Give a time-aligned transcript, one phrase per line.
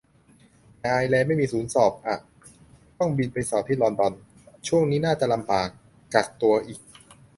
[0.79, 2.17] แต่ไอร์แลนด์ไม่มีศูนย์สอบอะ
[2.99, 4.13] ต้องบินไปสอบที่ลอนดอน
[4.67, 5.67] ช่วงนี้น่าจะลำบาก
[6.13, 6.79] กักตัวอีก